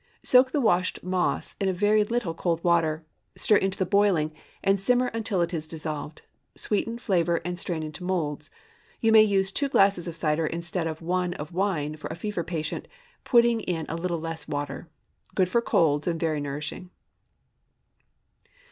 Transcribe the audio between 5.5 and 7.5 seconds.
is dissolved. Sweeten, flavor,